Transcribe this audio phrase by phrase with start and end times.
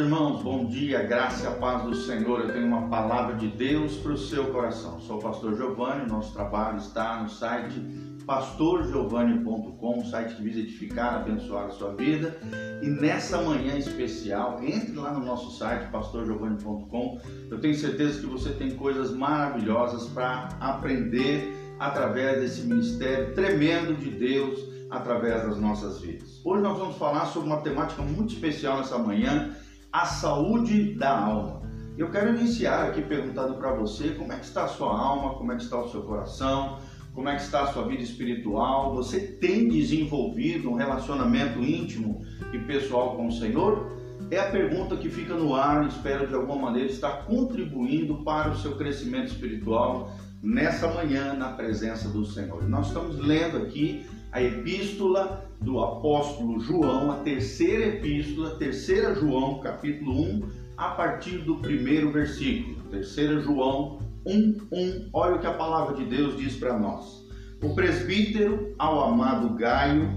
[0.00, 2.40] irmãos, bom dia, graça e paz do Senhor.
[2.40, 4.98] Eu tenho uma palavra de Deus para o seu coração.
[5.00, 7.78] Sou o pastor Giovanni, nosso trabalho está no site
[8.26, 12.38] pastorgiovanni.com, site que visa edificar, abençoar a sua vida.
[12.80, 17.20] E nessa manhã especial, entre lá no nosso site pastorgiovanni.com.
[17.50, 24.10] Eu tenho certeza que você tem coisas maravilhosas para aprender através desse ministério tremendo de
[24.10, 26.40] Deus através das nossas vidas.
[26.44, 29.54] Hoje nós vamos falar sobre uma temática muito especial nessa manhã,
[29.92, 31.62] a saúde da alma.
[31.98, 35.52] Eu quero iniciar aqui perguntando para você como é que está a sua alma, como
[35.52, 36.78] é que está o seu coração,
[37.12, 38.94] como é que está a sua vida espiritual.
[38.94, 42.22] Você tem desenvolvido um relacionamento íntimo
[42.52, 43.98] e pessoal com o Senhor?
[44.30, 48.56] É a pergunta que fica no ar espero de alguma maneira estar contribuindo para o
[48.56, 52.66] seu crescimento espiritual nessa manhã na presença do Senhor.
[52.68, 60.22] Nós estamos lendo aqui a epístola do apóstolo João, a terceira epístola, terceira João, capítulo
[60.22, 62.82] 1, a partir do primeiro versículo.
[62.90, 65.10] Terceira João 1, 1.
[65.12, 67.28] Olha o que a palavra de Deus diz para nós.
[67.62, 70.08] O presbítero ao amado Gaio,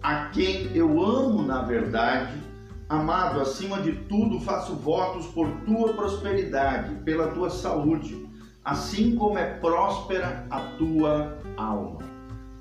[0.00, 2.40] a quem eu amo na verdade,
[2.88, 8.24] amado, acima de tudo faço votos por tua prosperidade, pela tua saúde,
[8.64, 12.11] assim como é próspera a tua alma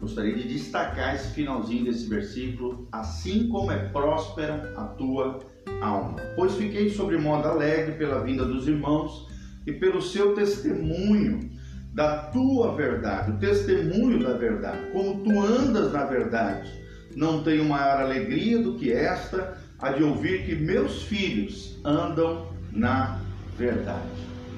[0.01, 5.39] Gostaria de destacar esse finalzinho desse versículo, assim como é próspera a tua
[5.79, 6.17] alma.
[6.35, 9.27] Pois fiquei sobre modo alegre pela vinda dos irmãos
[9.67, 11.51] e pelo seu testemunho
[11.93, 16.71] da tua verdade, o testemunho da verdade, como tu andas na verdade.
[17.15, 23.19] Não tenho maior alegria do que esta, a de ouvir que meus filhos andam na
[23.55, 24.09] verdade.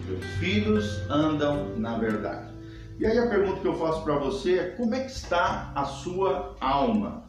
[0.07, 2.53] Meus filhos andam na verdade.
[2.99, 5.83] E aí a pergunta que eu faço para você é como é que está a
[5.83, 7.23] sua alma?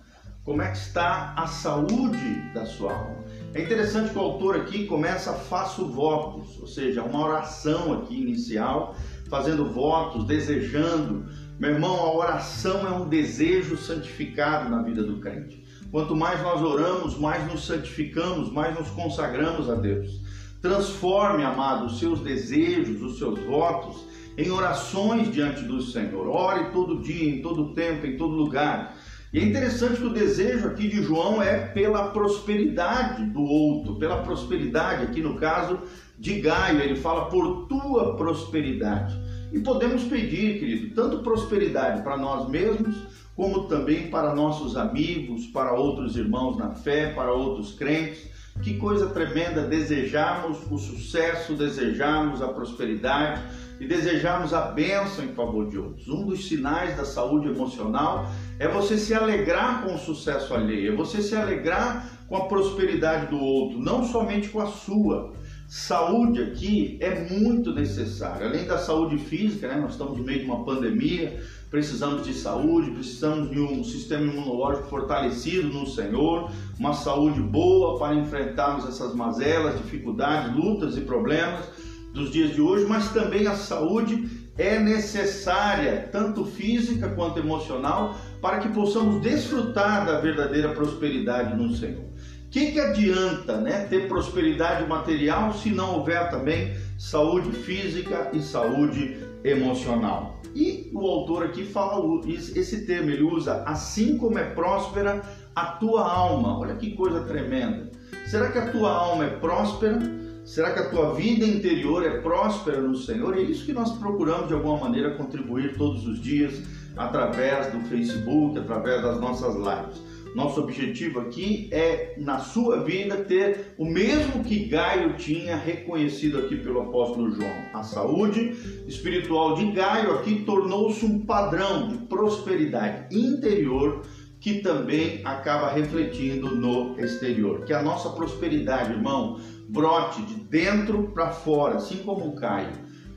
[0.45, 3.25] Como é que está a saúde da sua alma?
[3.55, 8.95] É interessante que o autor aqui começa faço votos, ou seja, uma oração aqui inicial,
[9.31, 11.27] fazendo votos, desejando.
[11.59, 15.65] Meu irmão, a oração é um desejo santificado na vida do crente.
[15.91, 20.21] Quanto mais nós oramos, mais nos santificamos, mais nos consagramos a Deus.
[20.61, 24.05] Transforme, amado, os seus desejos, os seus votos
[24.37, 26.29] em orações diante do Senhor.
[26.29, 28.97] Ore todo dia, em todo tempo, em todo lugar.
[29.33, 34.23] E é interessante que o desejo aqui de João é pela prosperidade do outro, pela
[34.23, 35.81] prosperidade, aqui no caso
[36.17, 39.19] de Gaio, ele fala por tua prosperidade.
[39.53, 42.95] E podemos pedir, querido, tanto prosperidade para nós mesmos,
[43.35, 48.33] como também para nossos amigos, para outros irmãos na fé, para outros crentes.
[48.63, 53.43] Que coisa tremenda desejarmos o sucesso, desejarmos a prosperidade
[53.85, 56.09] e desejarmos a bênção em favor de outros.
[56.09, 58.27] Um dos sinais da saúde emocional
[58.59, 63.27] é você se alegrar com o sucesso alheio, é você se alegrar com a prosperidade
[63.27, 65.33] do outro, não somente com a sua.
[65.69, 68.47] Saúde aqui é muito necessária.
[68.47, 69.77] Além da saúde física, né?
[69.77, 74.89] nós estamos no meio de uma pandemia, precisamos de saúde, precisamos de um sistema imunológico
[74.89, 82.31] fortalecido no Senhor, uma saúde boa para enfrentarmos essas mazelas, dificuldades, lutas e problemas dos
[82.31, 88.69] dias de hoje, mas também a saúde é necessária, tanto física quanto emocional, para que
[88.69, 92.05] possamos desfrutar da verdadeira prosperidade no Senhor.
[92.05, 98.41] O que, que adianta né, ter prosperidade material se não houver também saúde física e
[98.41, 100.41] saúde emocional?
[100.55, 105.21] E o autor aqui fala esse termo, ele usa assim como é próspera
[105.53, 106.61] a tua alma.
[106.61, 107.91] Olha que coisa tremenda.
[108.25, 109.99] Será que a tua alma é próspera?
[110.45, 113.35] Será que a tua vida interior é próspera no Senhor?
[113.35, 116.63] E é isso que nós procuramos de alguma maneira contribuir todos os dias
[116.95, 120.03] através do Facebook, através das nossas lives.
[120.37, 126.57] Nosso objetivo aqui é, na sua vida, ter o mesmo que Gaio tinha reconhecido aqui
[126.57, 127.55] pelo apóstolo João.
[127.73, 128.55] A saúde
[128.87, 134.03] espiritual de Gaio aqui tornou-se um padrão de prosperidade interior
[134.45, 137.65] que também acaba refletindo no exterior.
[137.65, 139.41] Que a nossa prosperidade, irmão,
[139.75, 142.71] brote de dentro para fora, assim como o Caio.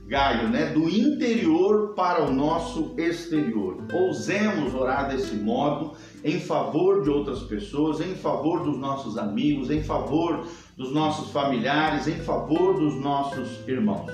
[0.07, 0.67] Gaio, né?
[0.67, 3.85] Do interior para o nosso exterior.
[3.93, 5.93] Ousemos orar desse modo
[6.23, 12.07] em favor de outras pessoas, em favor dos nossos amigos, em favor dos nossos familiares,
[12.07, 14.11] em favor dos nossos irmãos.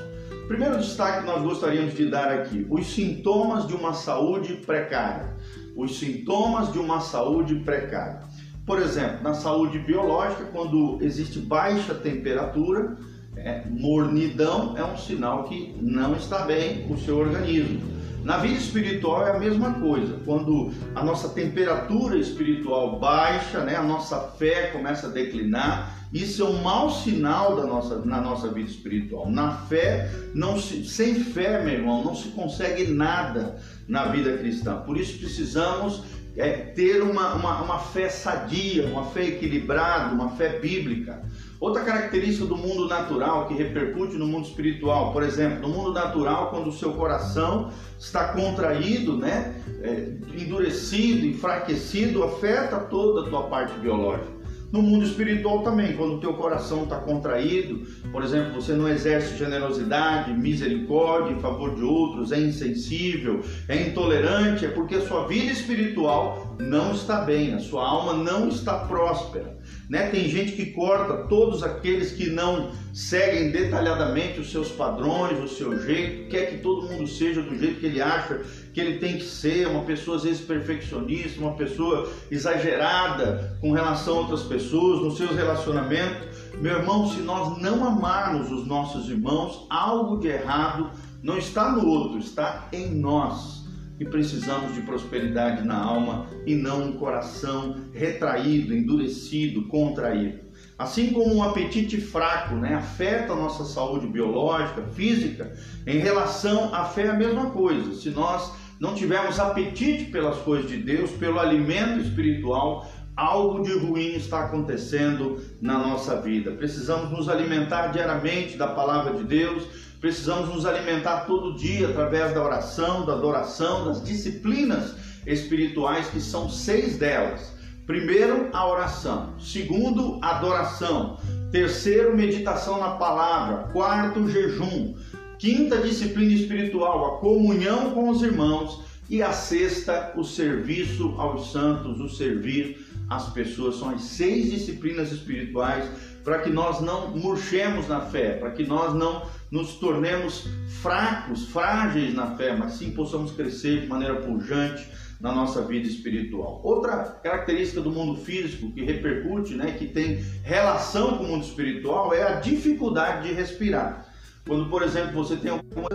[0.47, 5.37] Primeiro destaque que nós gostaríamos de dar aqui: os sintomas de uma saúde precária.
[5.77, 8.21] Os sintomas de uma saúde precária.
[8.65, 12.97] Por exemplo, na saúde biológica, quando existe baixa temperatura,
[13.35, 17.81] é, mornidão é um sinal que não está bem o seu organismo.
[18.23, 20.17] Na vida espiritual é a mesma coisa.
[20.23, 26.45] Quando a nossa temperatura espiritual baixa, né, a nossa fé começa a declinar, Isso é
[26.45, 29.31] um mau sinal da nossa, na nossa vida espiritual.
[29.31, 33.55] Na fé, não se, sem fé, meu irmão, não se consegue nada
[33.87, 34.75] na vida cristã.
[34.81, 36.03] Por isso precisamos
[36.35, 41.23] é, ter uma, uma, uma fé sadia, uma fé equilibrada, uma fé bíblica.
[41.59, 46.49] Outra característica do mundo natural que repercute no mundo espiritual, por exemplo, no mundo natural,
[46.49, 50.09] quando o seu coração está contraído, né, é,
[50.41, 54.32] endurecido, enfraquecido, afeta toda a tua parte biológica.
[54.73, 59.37] No mundo espiritual também, quando o teu coração está contraído, por exemplo, você não exerce
[59.37, 65.51] generosidade, misericórdia em favor de outros, é insensível, é intolerante, é porque a sua vida
[65.51, 69.59] espiritual não está bem, a sua alma não está próspera.
[69.93, 70.09] Né?
[70.09, 75.79] Tem gente que corta todos aqueles que não seguem detalhadamente os seus padrões, o seu
[75.79, 78.41] jeito, quer que todo mundo seja do jeito que ele acha
[78.73, 84.15] que ele tem que ser, uma pessoa às vezes perfeccionista, uma pessoa exagerada com relação
[84.15, 86.27] a outras pessoas, nos seus relacionamentos.
[86.59, 90.89] Meu irmão, se nós não amarmos os nossos irmãos, algo de errado
[91.21, 93.62] não está no outro, está em nós
[94.05, 100.39] precisamos de prosperidade na alma e não um coração retraído, endurecido, contraído.
[100.77, 105.53] Assim como um apetite fraco né, afeta a nossa saúde biológica, física,
[105.85, 107.93] em relação à fé é a mesma coisa.
[107.93, 114.15] Se nós não tivermos apetite pelas coisas de Deus, pelo alimento espiritual, algo de ruim
[114.15, 116.51] está acontecendo na nossa vida.
[116.51, 119.63] Precisamos nos alimentar diariamente da palavra de Deus,
[120.03, 124.95] Precisamos nos alimentar todo dia através da oração, da adoração, das disciplinas
[125.25, 127.53] espirituais, que são seis delas.
[127.87, 129.33] Primeiro, a oração.
[129.39, 131.17] Segundo, a adoração.
[131.53, 133.69] Terceiro, meditação na palavra.
[133.71, 134.93] Quarto, jejum.
[135.39, 138.81] Quinta disciplina espiritual, a comunhão com os irmãos.
[139.09, 143.77] E a sexta, o serviço aos santos, o servir às pessoas.
[143.77, 145.89] São as seis disciplinas espirituais
[146.23, 150.47] para que nós não murchemos na fé, para que nós não nos tornemos
[150.81, 154.87] fracos, frágeis na fé, mas sim possamos crescer de maneira pujante
[155.19, 156.61] na nossa vida espiritual.
[156.63, 162.13] Outra característica do mundo físico que repercute, né, que tem relação com o mundo espiritual
[162.13, 164.07] é a dificuldade de respirar.
[164.45, 165.87] Quando, por exemplo, você tem alguma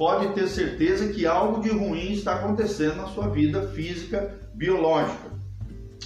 [0.00, 5.30] pode ter certeza que algo de ruim está acontecendo na sua vida física, biológica.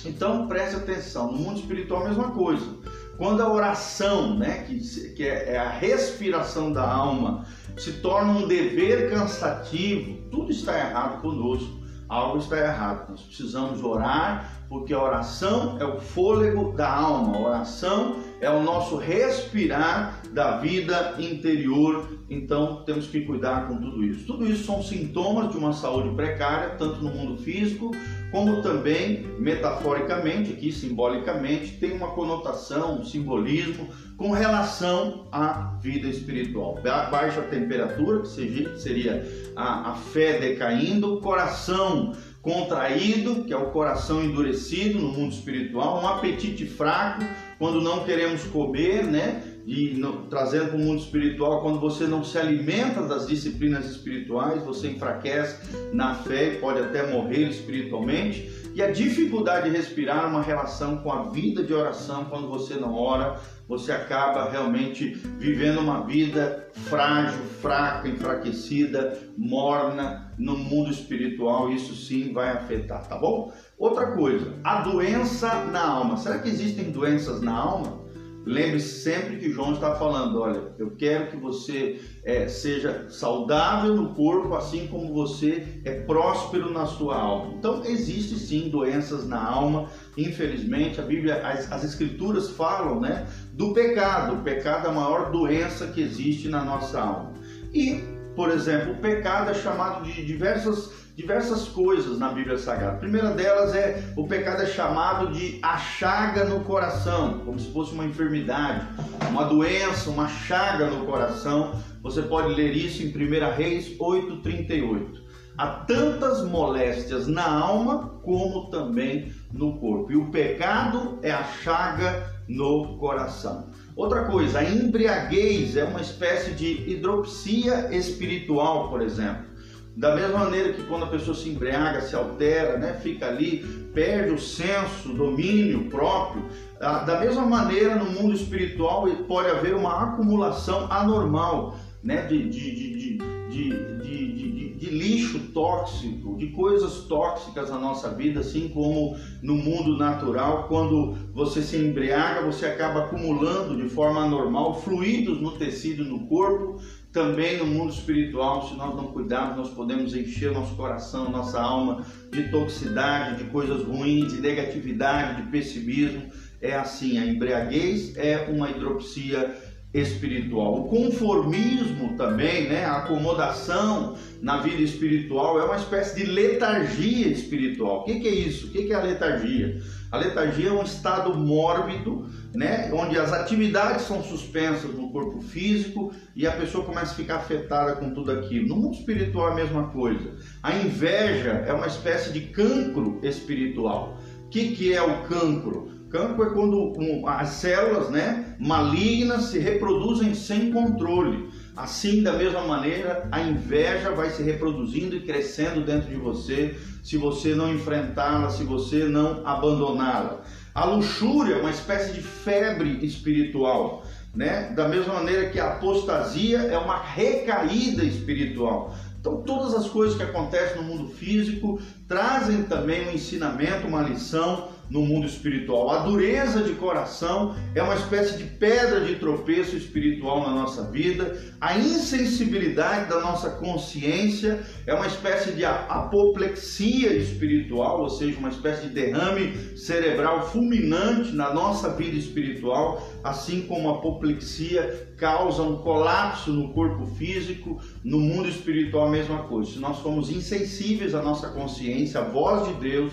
[0.04, 2.66] Então preste atenção, no mundo espiritual a mesma coisa.
[3.16, 4.78] Quando a oração, né, que,
[5.14, 7.46] que é, é a respiração da alma,
[7.76, 11.84] se torna um dever cansativo, tudo está errado conosco.
[12.08, 13.10] Algo está errado.
[13.10, 17.36] Nós precisamos orar, porque a oração é o fôlego da alma.
[17.36, 22.08] A oração é o nosso respirar da vida interior.
[22.28, 24.26] Então temos que cuidar com tudo isso.
[24.26, 27.92] Tudo isso são sintomas de uma saúde precária, tanto no mundo físico
[28.34, 36.80] como também metaforicamente, aqui simbolicamente, tem uma conotação, um simbolismo com relação à vida espiritual.
[36.82, 44.20] Baixa temperatura, que seria a, a fé decaindo, o coração contraído, que é o coração
[44.20, 47.22] endurecido no mundo espiritual, um apetite fraco,
[47.58, 49.54] quando não queremos comer, né?
[49.66, 54.62] e no, trazendo para o mundo espiritual, quando você não se alimenta das disciplinas espirituais,
[54.62, 55.58] você enfraquece
[55.92, 58.52] na fé e pode até morrer espiritualmente.
[58.74, 62.94] E a dificuldade de respirar uma relação com a vida de oração, quando você não
[62.94, 71.70] ora, você acaba realmente vivendo uma vida frágil, fraca, enfraquecida, morna no mundo espiritual.
[71.70, 73.52] Isso sim vai afetar, tá bom?
[73.78, 76.16] Outra coisa, a doença na alma.
[76.16, 78.04] Será que existem doenças na alma?
[78.46, 84.14] Lembre-se sempre que João está falando: olha, eu quero que você é, seja saudável no
[84.14, 87.54] corpo, assim como você é próspero na sua alma.
[87.54, 91.00] Então, existe sim doenças na alma, infelizmente.
[91.00, 94.34] A Bíblia, as, as Escrituras falam né, do pecado.
[94.34, 97.32] O pecado é a maior doença que existe na nossa alma.
[97.72, 98.04] E,
[98.36, 102.96] por exemplo, o pecado é chamado de diversas diversas coisas na Bíblia Sagrada.
[102.96, 107.70] A primeira delas é o pecado é chamado de a chaga no coração, como se
[107.70, 108.86] fosse uma enfermidade,
[109.28, 111.80] uma doença, uma chaga no coração.
[112.02, 115.22] Você pode ler isso em 1 Reis 8:38.
[115.56, 120.10] Há tantas moléstias na alma como também no corpo.
[120.10, 123.68] E o pecado é a chaga no coração.
[123.94, 129.53] Outra coisa, a embriaguez é uma espécie de hidropsia espiritual, por exemplo.
[129.96, 133.58] Da mesma maneira que quando a pessoa se embriaga, se altera, né, fica ali,
[133.94, 136.44] perde o senso, domínio próprio,
[136.80, 143.18] da mesma maneira no mundo espiritual pode haver uma acumulação anormal né, de, de, de,
[143.48, 150.66] de, de lixo tóxico, de coisas tóxicas na nossa vida, assim como no mundo natural,
[150.68, 156.80] quando você se embriaga, você acaba acumulando de forma anormal fluidos no tecido no corpo,
[157.14, 162.04] também no mundo espiritual, se nós não cuidarmos, nós podemos encher nosso coração, nossa alma
[162.32, 166.28] de toxicidade, de coisas ruins, de negatividade, de pessimismo.
[166.60, 169.56] É assim, a embriaguez é uma hidropsia
[169.94, 170.80] espiritual.
[170.80, 178.00] O conformismo também, né, a acomodação na vida espiritual é uma espécie de letargia espiritual.
[178.00, 178.66] O que, que é isso?
[178.66, 179.80] O que, que é a letargia?
[180.10, 186.12] A letargia é um estado mórbido, né, onde as atividades são suspensas no corpo físico
[186.34, 188.68] e a pessoa começa a ficar afetada com tudo aquilo.
[188.68, 190.34] No mundo espiritual é a mesma coisa.
[190.62, 194.18] A inveja é uma espécie de cancro espiritual.
[194.46, 195.93] O que, que é o cancro?
[196.14, 196.92] Cancro é quando
[197.26, 201.50] as células né, malignas se reproduzem sem controle.
[201.76, 207.16] Assim, da mesma maneira, a inveja vai se reproduzindo e crescendo dentro de você se
[207.16, 210.42] você não enfrentá-la, se você não abandoná-la.
[210.72, 214.04] A luxúria é uma espécie de febre espiritual.
[214.32, 214.72] Né?
[214.72, 218.94] Da mesma maneira que a apostasia é uma recaída espiritual.
[219.18, 224.68] Então, todas as coisas que acontecem no mundo físico trazem também um ensinamento, uma lição
[224.90, 225.90] no mundo espiritual.
[225.90, 231.40] A dureza de coração é uma espécie de pedra de tropeço espiritual na nossa vida.
[231.60, 238.88] A insensibilidade da nossa consciência é uma espécie de apoplexia espiritual, ou seja, uma espécie
[238.88, 246.52] de derrame cerebral fulminante na nossa vida espiritual, assim como a apoplexia causa um colapso
[246.52, 249.72] no corpo físico, no mundo espiritual a mesma coisa.
[249.72, 253.12] Se nós formos insensíveis à nossa consciência, à voz de Deus,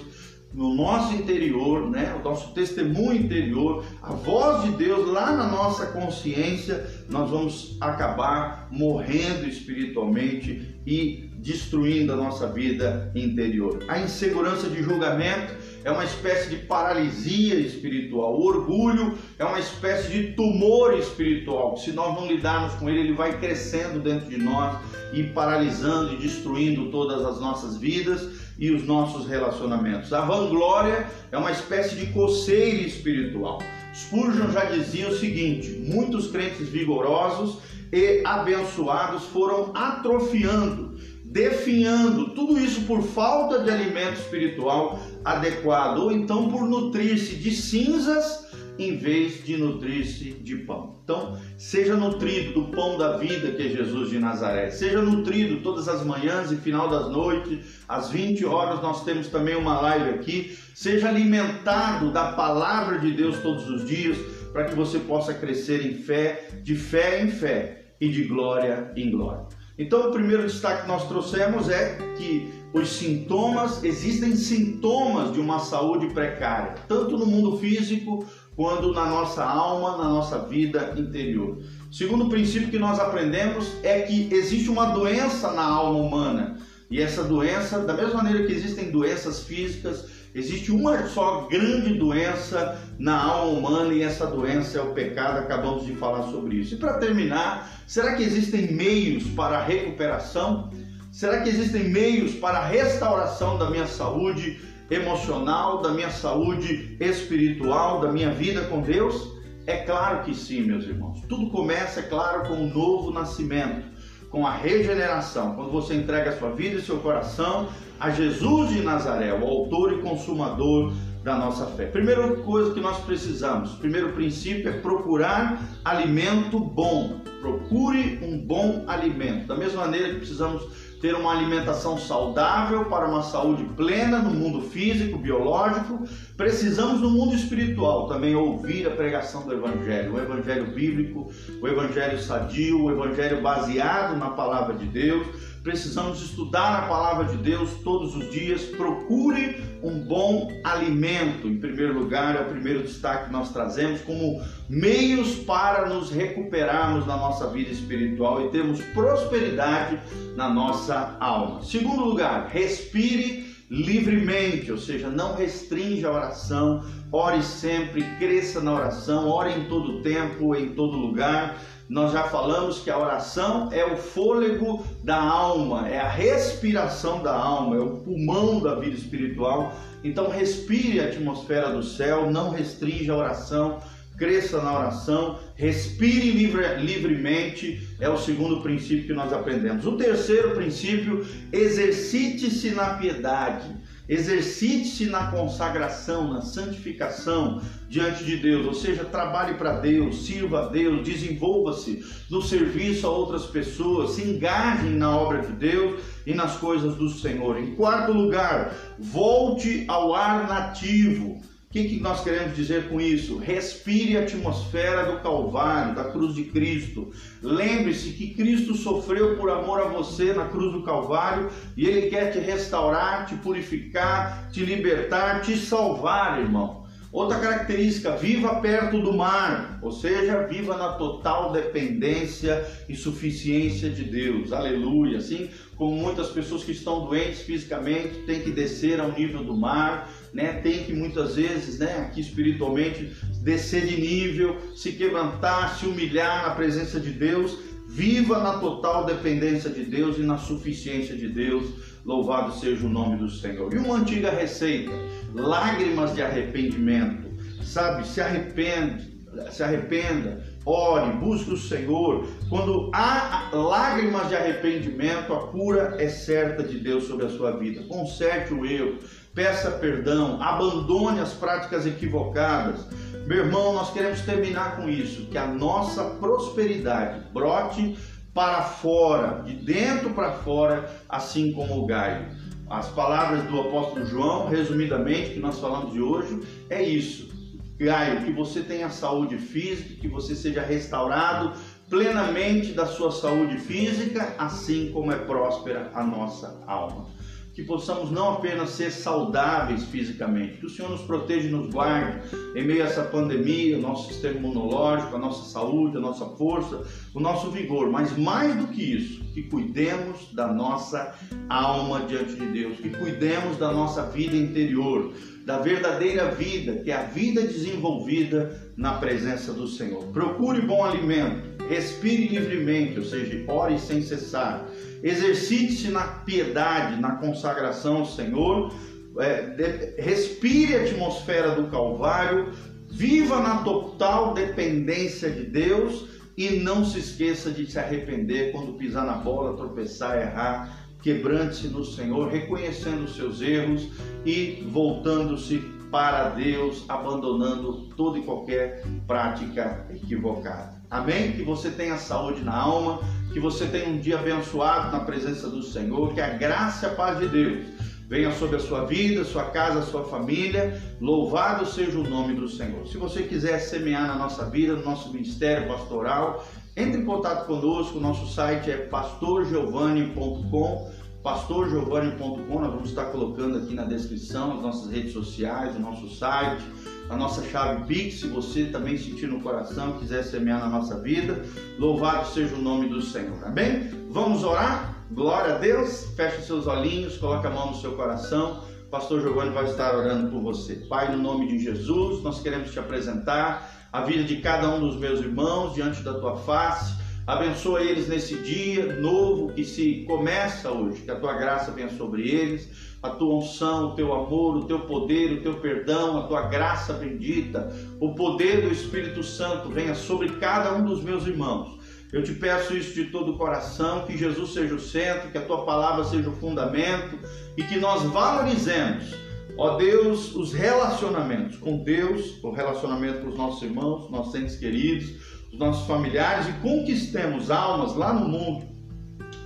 [0.54, 5.88] no nosso interior, né, o nosso testemunho interior, a voz de Deus lá na nossa
[5.88, 13.84] consciência, nós vamos acabar morrendo espiritualmente e destruindo a nossa vida interior.
[13.88, 18.40] A insegurança de julgamento é uma espécie de paralisia espiritual.
[18.40, 21.78] O orgulho é uma espécie de tumor espiritual.
[21.78, 24.78] Se nós não lidarmos com ele, ele vai crescendo dentro de nós
[25.14, 30.14] e paralisando e destruindo todas as nossas vidas e os nossos relacionamentos.
[30.14, 33.60] A vanglória é uma espécie de coceira espiritual.
[33.94, 37.58] Spurgeon já dizia o seguinte: muitos crentes vigorosos
[37.92, 46.50] e abençoados foram atrofiando, definhando, tudo isso por falta de alimento espiritual adequado, ou então
[46.50, 51.00] por nutrir-se de cinzas em vez de nutrir-se de pão.
[51.04, 54.70] Então, seja nutrido do pão da vida que é Jesus de Nazaré.
[54.70, 59.56] Seja nutrido todas as manhãs e final das noites, às 20 horas nós temos também
[59.56, 60.58] uma live aqui.
[60.74, 64.18] Seja alimentado da palavra de Deus todos os dias,
[64.52, 69.12] para que você possa crescer em fé, de fé em fé e de glória em
[69.12, 69.46] glória.
[69.78, 75.60] Então, o primeiro destaque que nós trouxemos é que os sintomas, existem sintomas de uma
[75.60, 78.26] saúde precária, tanto no mundo físico
[78.62, 81.58] quanto na nossa alma, na nossa vida interior.
[81.92, 86.58] Segundo princípio que nós aprendemos é que existe uma doença na alma humana.
[86.88, 92.80] E essa doença, da mesma maneira que existem doenças físicas, existe uma só grande doença
[93.00, 95.40] na alma humana e essa doença é o pecado.
[95.40, 96.76] Acabamos de falar sobre isso.
[96.76, 100.70] E para terminar, será que existem meios para a recuperação?
[101.12, 104.62] Será que existem meios para a restauração da minha saúde
[104.92, 109.32] emocional, da minha saúde espiritual, da minha vida com Deus?
[109.66, 111.22] É claro que sim, meus irmãos.
[111.30, 113.86] Tudo começa, é claro, com o um novo nascimento,
[114.30, 115.56] com a regeneração.
[115.56, 117.70] Quando você entrega a sua vida e seu coração
[118.00, 120.92] a Jesus de Nazaré, o autor e consumador
[121.24, 121.86] da nossa fé.
[121.86, 127.22] Primeira coisa que nós precisamos, primeiro princípio é procurar alimento bom.
[127.40, 129.48] Procure um bom alimento.
[129.48, 134.70] Da mesma maneira que precisamos ter uma alimentação saudável para uma saúde plena no mundo
[134.70, 141.32] físico, biológico, precisamos no mundo espiritual também ouvir a pregação do Evangelho, o Evangelho bíblico,
[141.60, 147.38] o Evangelho sadio, o Evangelho baseado na palavra de Deus precisamos estudar a palavra de
[147.38, 148.64] Deus todos os dias.
[148.64, 151.48] Procure um bom alimento.
[151.48, 157.06] Em primeiro lugar, é o primeiro destaque que nós trazemos como meios para nos recuperarmos
[157.06, 160.00] na nossa vida espiritual e termos prosperidade
[160.36, 161.64] na nossa alma.
[161.64, 169.30] Segundo lugar, respire livremente, ou seja, não restringe a oração, ore sempre, cresça na oração,
[169.30, 171.58] ore em todo tempo, em todo lugar.
[171.92, 177.36] Nós já falamos que a oração é o fôlego da alma, é a respiração da
[177.36, 179.76] alma, é o pulmão da vida espiritual.
[180.02, 183.82] Então respire a atmosfera do céu, não restrinja a oração,
[184.18, 189.86] cresça na oração, respire livre, livremente, é o segundo princípio que nós aprendemos.
[189.86, 193.68] O terceiro princípio, exercite-se na piedade.
[194.10, 200.68] Exercite-se na consagração, na santificação diante de Deus, ou seja, trabalhe para Deus, sirva a
[200.70, 206.58] Deus, desenvolva-se no serviço a outras pessoas, se engaje na obra de Deus e nas
[206.58, 207.58] coisas do Senhor.
[207.58, 211.42] Em quarto lugar, volte ao ar nativo.
[211.72, 213.38] O que, que nós queremos dizer com isso?
[213.38, 217.14] Respire a atmosfera do Calvário, da cruz de Cristo.
[217.42, 222.30] Lembre-se que Cristo sofreu por amor a você na cruz do Calvário e Ele quer
[222.34, 226.82] te restaurar, te purificar, te libertar, te salvar, irmão.
[227.10, 234.06] Outra característica, viva perto do mar, ou seja, viva na total dependência e suficiência de
[234.06, 234.54] Deus.
[234.54, 235.18] Aleluia.
[235.18, 240.10] Assim como muitas pessoas que estão doentes fisicamente têm que descer ao nível do mar,
[240.34, 240.54] né?
[240.64, 243.12] Tem que muitas vezes, né, aqui espiritualmente,
[243.42, 247.58] descer de nível, se quebrantar, se humilhar na presença de Deus.
[247.88, 251.74] Viva na total dependência de Deus e na suficiência de Deus.
[252.06, 253.74] Louvado seja o nome do Senhor.
[253.74, 254.92] E uma antiga receita:
[255.34, 257.30] lágrimas de arrependimento.
[257.62, 259.12] Sabe, se arrepende,
[259.52, 262.28] se arrependa, ore, busque o Senhor.
[262.50, 267.84] Quando há lágrimas de arrependimento, a cura é certa de Deus sobre a sua vida.
[267.84, 269.00] Conserte o erro,
[269.34, 272.86] peça perdão, abandone as práticas equivocadas.
[273.26, 277.98] Meu irmão, nós queremos terminar com isso, que a nossa prosperidade brote
[278.34, 282.26] para fora, de dentro para fora, assim como o galho.
[282.70, 287.30] As palavras do apóstolo João, resumidamente, que nós falamos de hoje, é isso.
[287.78, 291.54] Gaio, que você tenha saúde física, que você seja restaurado
[291.90, 297.08] plenamente da sua saúde física, assim como é próspera a nossa alma
[297.54, 302.20] que possamos não apenas ser saudáveis fisicamente, que o Senhor nos proteja e nos guarde
[302.56, 306.84] em meio a essa pandemia, o nosso sistema imunológico, a nossa saúde, a nossa força,
[307.14, 311.14] o nosso vigor, mas mais do que isso, que cuidemos da nossa
[311.50, 315.14] alma diante de Deus, que cuidemos da nossa vida interior,
[315.46, 320.06] da verdadeira vida, que é a vida desenvolvida na presença do Senhor.
[320.08, 324.68] Procure bom alimento, respire livremente, ou seja, ore sem cessar
[325.04, 328.74] exercite-se na piedade, na consagração ao Senhor,
[329.20, 332.52] é, de, respire a atmosfera do Calvário,
[332.90, 336.08] viva na total dependência de Deus
[336.38, 340.80] e não se esqueça de se arrepender quando pisar na bola, tropeçar, errar.
[341.02, 343.90] Quebrante-se no Senhor, reconhecendo os seus erros
[344.24, 345.58] e voltando-se
[345.90, 350.81] para Deus, abandonando toda e qualquer prática equivocada.
[350.92, 351.32] Amém?
[351.32, 353.00] Que você tenha saúde na alma,
[353.32, 356.94] que você tenha um dia abençoado na presença do Senhor, que a graça e a
[356.94, 357.66] paz de Deus
[358.10, 360.78] venha sobre a sua vida, sua casa, sua família.
[361.00, 362.86] Louvado seja o nome do Senhor.
[362.86, 367.98] Se você quiser semear na nossa vida, no nosso ministério pastoral, entre em contato conosco.
[367.98, 370.92] Nosso site é pastorgiovanni.com
[371.24, 376.64] pastorgiovanni.com, nós vamos estar colocando aqui na descrição as nossas redes sociais, o nosso site,
[377.12, 381.44] a nossa chave Pix, se você também sentir no coração, quiser semear na nossa vida,
[381.78, 383.90] louvado seja o nome do Senhor, amém?
[384.10, 384.96] Vamos orar?
[385.12, 389.66] Glória a Deus, feche seus olhinhos, coloque a mão no seu coração, Pastor Giovanni vai
[389.66, 390.76] estar orando por você.
[390.90, 394.96] Pai, no nome de Jesus, nós queremos te apresentar a vida de cada um dos
[394.96, 396.96] meus irmãos diante da tua face,
[397.28, 402.28] Abençoa eles nesse dia novo que se começa hoje, que a tua graça venha sobre
[402.28, 402.68] eles,
[403.02, 406.94] a tua unção, o teu amor, o teu poder, o teu perdão, a tua graça
[406.94, 411.80] bendita, o poder do Espírito Santo venha sobre cada um dos meus irmãos.
[412.14, 415.46] Eu te peço isso de todo o coração, que Jesus seja o centro, que a
[415.46, 417.18] tua palavra seja o fundamento
[417.58, 419.16] e que nós valorizemos,
[419.58, 425.32] ó Deus, os relacionamentos com Deus, o relacionamento com os nossos irmãos, nossos entes queridos
[425.52, 428.66] os nossos familiares e conquistemos almas lá no mundo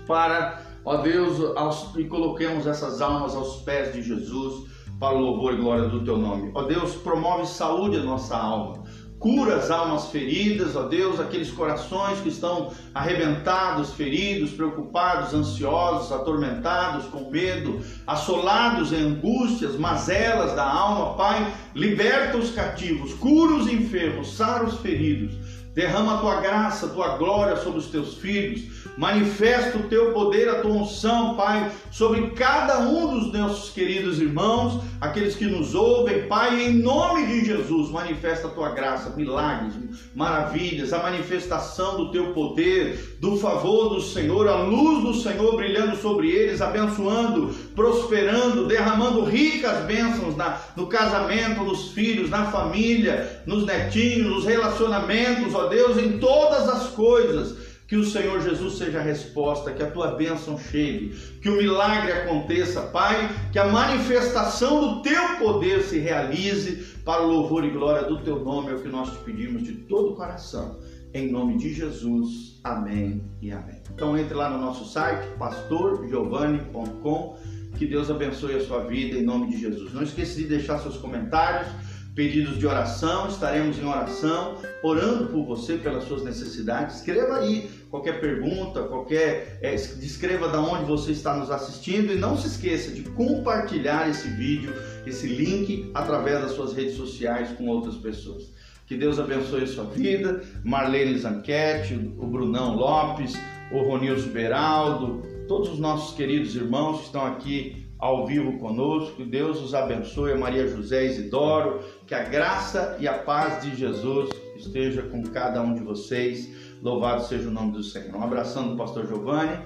[0.06, 4.69] para, ó Deus, aos, e coloquemos essas almas aos pés de Jesus
[5.00, 6.52] para o louvor e glória do teu nome.
[6.54, 8.84] Ó Deus, promove saúde à nossa alma.
[9.19, 17.06] Cura as almas feridas, ó Deus, aqueles corações que estão arrebentados, feridos, preocupados, ansiosos, atormentados,
[17.06, 24.36] com medo, assolados em angústias, mazelas da alma, Pai, liberta os cativos, cura os enfermos,
[24.36, 25.34] sara os feridos
[25.76, 28.62] Derrama a tua graça, a tua glória sobre os teus filhos.
[28.98, 34.82] Manifesta o teu poder, a tua unção, Pai, sobre cada um dos nossos queridos irmãos,
[35.02, 39.74] aqueles que nos ouvem, Pai, em nome de Jesus, manifesta a tua graça, milagres,
[40.13, 45.98] maravilhas, a manifestação do teu poder, do favor do Senhor, a luz do Senhor brilhando
[45.98, 53.65] sobre eles, abençoando, prosperando, derramando ricas bênçãos na, no casamento, nos filhos, na família, nos
[53.65, 57.64] netinhos, nos relacionamentos, ó Deus, em todas as coisas.
[57.88, 62.12] Que o Senhor Jesus seja a resposta, que a tua bênção chegue, que o milagre
[62.12, 68.08] aconteça, Pai, que a manifestação do teu poder se realize para o louvor e glória
[68.08, 70.80] do teu nome, é o que nós te pedimos de todo o coração.
[71.13, 73.80] Em nome de Jesus, amém e amém.
[73.93, 77.38] Então entre lá no nosso site, pastorgiovanni.com,
[77.78, 79.93] que Deus abençoe a sua vida em nome de Jesus.
[79.93, 81.67] Não esqueça de deixar seus comentários
[82.15, 86.97] pedidos de oração, estaremos em oração, orando por você, pelas suas necessidades.
[86.97, 89.60] Escreva aí qualquer pergunta, qualquer.
[89.62, 94.30] É, descreva de onde você está nos assistindo e não se esqueça de compartilhar esse
[94.30, 94.73] vídeo,
[95.06, 98.49] esse link, através das suas redes sociais com outras pessoas.
[98.88, 100.41] Que Deus abençoe a sua vida.
[100.63, 103.34] Marlene Zanquete, o Brunão Lopes,
[103.71, 109.23] o Ronilson Beraldo, todos os nossos queridos irmãos que estão aqui ao vivo conosco.
[109.25, 115.02] Deus os abençoe, Maria José Isidoro, que a graça e a paz de Jesus esteja
[115.04, 116.50] com cada um de vocês.
[116.82, 118.15] Louvado seja o nome do Senhor.
[118.15, 119.60] Um abração do pastor Giovanni.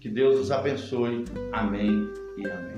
[0.00, 1.24] Que Deus os abençoe.
[1.52, 2.75] Amém e amém.